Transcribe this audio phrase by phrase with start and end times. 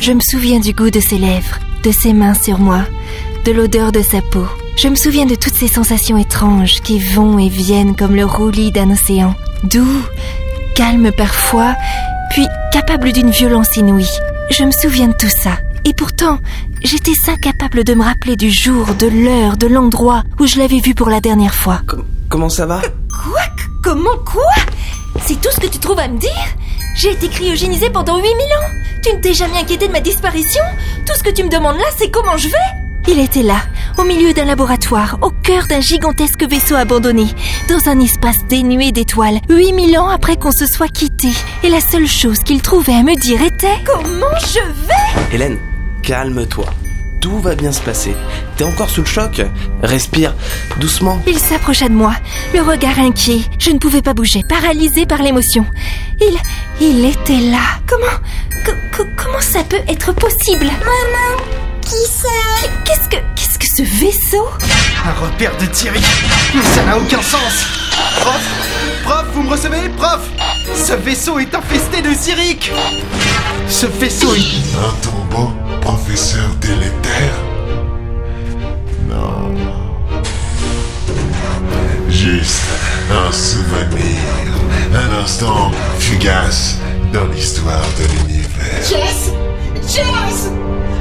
[0.00, 2.82] Je me souviens du goût de ses lèvres, de ses mains sur moi,
[3.44, 4.46] de l'odeur de sa peau.
[4.76, 8.72] Je me souviens de toutes ces sensations étranges qui vont et viennent comme le roulis
[8.72, 9.34] d'un océan,
[9.64, 10.02] doux,
[10.74, 11.74] calme parfois,
[12.30, 14.08] puis capable d'une violence inouïe.
[14.50, 15.58] Je me souviens de tout ça.
[15.84, 16.38] Et pourtant,
[16.82, 20.94] j'étais incapable de me rappeler du jour, de l'heure, de l'endroit où je l'avais vu
[20.94, 21.80] pour la dernière fois.
[21.86, 22.80] Com- comment ça va?
[23.22, 23.40] Quoi?
[23.82, 24.16] Comment?
[24.24, 24.42] Quoi?
[25.26, 26.30] C'est tout ce que tu trouves à me dire?
[27.00, 30.62] J'ai été cryogénisée pendant 8000 ans Tu ne t'es jamais inquiété de ma disparition?
[31.06, 33.08] Tout ce que tu me demandes là, c'est comment je vais?
[33.08, 33.56] Il était là,
[33.96, 37.24] au milieu d'un laboratoire, au cœur d'un gigantesque vaisseau abandonné,
[37.70, 41.28] dans un espace dénué d'étoiles, 8000 ans après qu'on se soit quitté.
[41.62, 45.34] Et la seule chose qu'il trouvait à me dire était Comment je vais?
[45.34, 45.58] Hélène,
[46.02, 46.66] calme-toi.
[47.20, 48.16] Tout va bien se passer.
[48.56, 49.42] T'es encore sous le choc?
[49.82, 50.34] Respire
[50.78, 51.20] doucement.
[51.26, 52.14] Il s'approcha de moi,
[52.54, 53.42] le regard inquiet.
[53.58, 55.66] Je ne pouvais pas bouger, paralysée par l'émotion.
[56.20, 56.36] Il,
[56.80, 57.58] il était là.
[57.86, 58.06] Comment,
[58.64, 60.64] co- co- comment ça peut être possible?
[60.66, 61.42] Maman,
[61.82, 64.46] qui c'est Qu'est-ce que, qu'est-ce que ce vaisseau?
[65.04, 66.00] Un repère de Thierry
[66.74, 67.66] Ça n'a aucun sens
[68.20, 68.40] Prof
[69.04, 69.88] Prof, vous me recevez?
[69.96, 70.20] Prof
[70.74, 72.70] Ce vaisseau est infesté de Cyric
[73.68, 74.40] Ce vaisseau est...
[74.78, 75.52] Un tombeau,
[75.90, 77.36] professeur délétère
[79.08, 79.52] Non.
[82.08, 82.62] Juste
[83.10, 84.20] un souvenir,
[84.94, 86.78] un instant fugace
[87.12, 88.82] dans l'histoire de l'univers.
[88.88, 89.32] Jess
[89.82, 90.50] Jess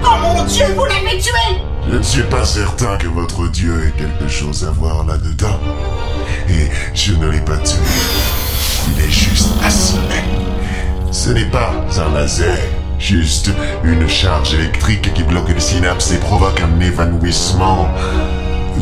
[0.04, 3.92] Oh mon dieu, vous l'avez tué Je ne suis pas certain que votre dieu ait
[3.92, 5.60] quelque chose à voir là-dedans.
[6.50, 7.78] Et je ne l'ai pas tué.
[8.88, 10.24] Il est juste assommé.
[11.12, 12.58] Ce n'est pas un laser,
[13.00, 13.50] juste
[13.84, 17.88] une charge électrique qui bloque les synapses et provoque un évanouissement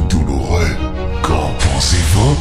[0.09, 0.75] douloureux.
[1.21, 2.35] Qu'en pensez-vous?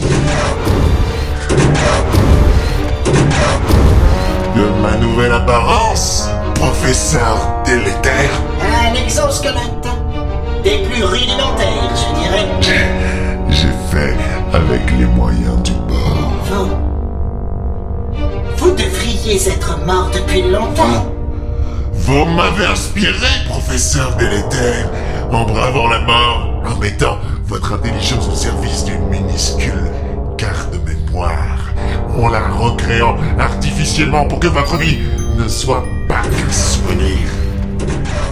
[4.56, 8.30] De ma nouvelle apparence, professeur délétère
[8.62, 9.88] Un exosquelette.
[10.64, 12.46] Des plus rudimentaires, je dirais.
[13.50, 14.16] J'ai fait
[14.52, 16.32] avec les moyens du bord.
[16.44, 16.70] Vous.
[18.56, 21.15] Vous devriez être mort depuis longtemps.
[22.06, 24.88] Vous m'avez inspiré, professeur délétère,
[25.32, 29.90] en bravant la mort, en mettant votre intelligence au service d'une minuscule
[30.38, 31.72] carte de mémoire,
[32.16, 34.98] en la recréant artificiellement pour que votre vie
[35.36, 37.18] ne soit pas qu'un souvenir.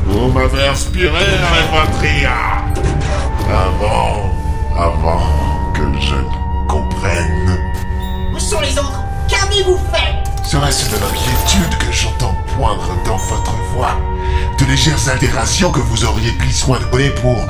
[0.06, 2.04] Vous m'avez inspiré avec votre
[3.50, 4.30] avant,
[4.78, 7.58] avant que je ne comprenne.
[8.32, 9.02] Où sont les autres?
[9.28, 10.13] Qu'avez-vous fait?
[10.44, 13.96] Serait-ce de l'inquiétude que j'entends poindre dans votre voix
[14.58, 17.46] De légères altérations que vous auriez pris soin de donner pour...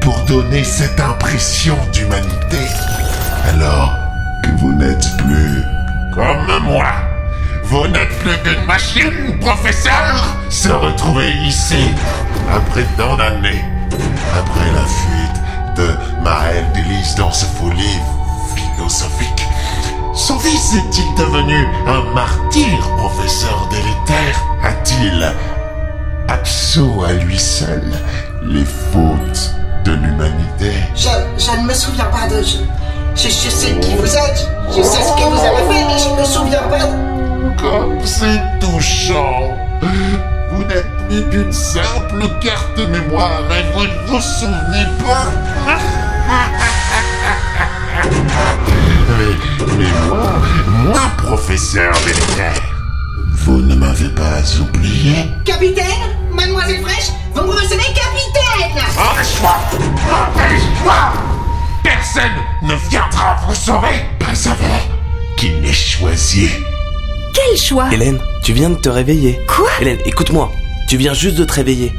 [0.00, 2.58] pour donner cette impression d'humanité.
[3.48, 3.94] Alors
[4.42, 5.62] que vous n'êtes plus...
[6.14, 6.86] Comme moi
[7.64, 11.90] Vous n'êtes plus qu'une machine, professeur Se retrouver ici,
[12.50, 13.62] après tant d'années,
[14.34, 18.00] après la fuite de Maël Délice dans ce folie
[18.54, 19.35] philosophique,
[20.26, 25.32] son fils est-il devenu un martyr, professeur délétère A-t-il
[26.28, 27.82] absous à lui seul
[28.42, 29.52] les fautes
[29.84, 30.72] de l'humanité?
[30.96, 32.42] Je, je ne me souviens pas de...
[32.42, 32.58] Je,
[33.14, 34.48] je, je sais qui vous êtes.
[34.76, 36.78] Je sais ce que vous avez fait, mais je ne me souviens pas.
[36.80, 39.56] de- Comme c'est touchant.
[40.52, 45.26] Vous n'êtes plus qu'une simple carte mémoire et vous ne vous souvenez pas
[49.18, 50.32] mais, mais moi,
[50.84, 52.62] moi, professeur délétère,
[53.32, 55.84] vous ne m'avez pas oublié Capitaine
[56.32, 59.56] Mademoiselle Fraîche Vous me recevez, capitaine Empêche-moi
[60.04, 61.12] Empêche-moi
[61.82, 62.32] Personne
[62.62, 64.80] ne viendra vous sauver Pas avant
[65.36, 66.48] qu'il n'ait choisi.
[67.34, 67.88] Quel choix?
[67.92, 69.38] Hélène, tu viens de te réveiller.
[69.46, 69.68] Quoi?
[69.80, 70.50] Hélène, écoute-moi.
[70.88, 71.92] Tu viens juste de te réveiller.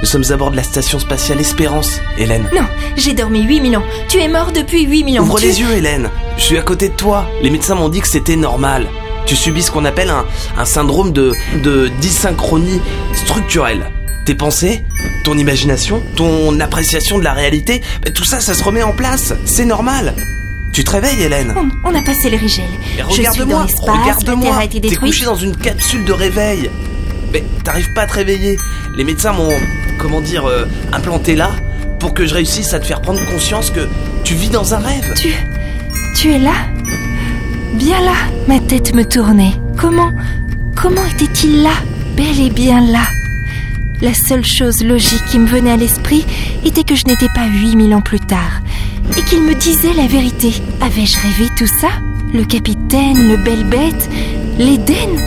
[0.00, 2.48] Nous sommes à bord de la station spatiale Espérance, Hélène.
[2.54, 2.66] Non,
[2.96, 3.82] j'ai dormi 8000 ans.
[4.08, 5.24] Tu es mort depuis 8000 ans.
[5.24, 6.08] Ouvre Tu- les yeux, Hélène.
[6.36, 7.28] Je suis à côté de toi.
[7.42, 8.86] Les médecins m'ont dit que c'était normal.
[9.26, 10.24] Tu subis ce qu'on appelle un,
[10.56, 11.32] un syndrome de,
[11.64, 12.80] de dysynchronie
[13.14, 13.90] structurelle.
[14.24, 14.84] Tes pensées,
[15.24, 19.34] ton imagination, ton appréciation de la réalité, bah, tout ça, ça se remet en place.
[19.46, 20.14] C'est normal.
[20.72, 21.54] Tu te réveilles, Hélène.
[21.84, 22.64] On, on a passé le rigel.
[22.98, 24.58] Et Je suis dans regarde-moi, regarde-moi.
[24.80, 26.70] T'es couché dans une capsule de réveil.
[27.32, 28.58] Mais t'arrives pas à te réveiller.
[28.96, 29.50] Les médecins m'ont,
[29.98, 31.50] comment dire, euh, implanté là
[31.98, 33.88] pour que je réussisse à te faire prendre conscience que
[34.24, 35.12] tu vis dans un rêve.
[35.16, 35.28] Tu.
[36.14, 36.54] Tu es là?
[37.74, 38.14] Bien là
[38.46, 39.52] Ma tête me tournait.
[39.76, 40.12] Comment.
[40.74, 41.72] Comment était-il là?
[42.16, 43.02] Bel et bien là.
[44.00, 46.24] La seule chose logique qui me venait à l'esprit
[46.64, 48.60] était que je n'étais pas 8000 ans plus tard.
[49.16, 50.52] Et qu'il me disait la vérité.
[50.80, 51.88] Avais-je rêvé tout ça?
[52.32, 54.08] Le capitaine, le bel bête,
[54.58, 55.18] l'Éden?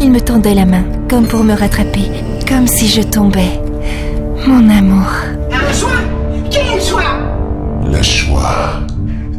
[0.00, 2.10] Il me tendait la main, comme pour me rattraper,
[2.48, 3.60] Comme si je tombais.
[4.46, 5.10] Mon amour.
[5.52, 5.90] Un choix
[6.50, 7.02] Quel choix
[7.84, 8.80] Le choix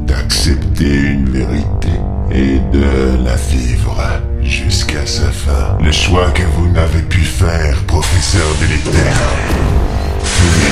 [0.06, 1.90] d'accepter une vérité
[2.32, 3.98] et de la vivre
[4.44, 5.78] jusqu'à sa fin.
[5.84, 8.48] Le choix que vous n'avez pu faire, professeur.
[8.60, 8.92] Vous
[10.62, 10.71] verrez.